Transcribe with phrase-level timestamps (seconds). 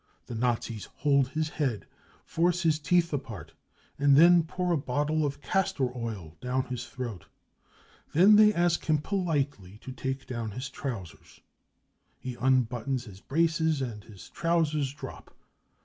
[0.25, 1.85] The Nazis hold his head,
[2.25, 3.53] force his teeth apart,
[3.99, 7.27] and then pour a bottle of castor oil down his throat, j
[8.19, 11.41] Then they ask him politely to take down his trousers; j
[12.31, 15.35] he unbuttons his braces, and his trousers drop.